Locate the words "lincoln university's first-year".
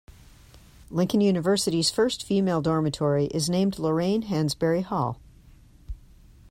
0.89-2.27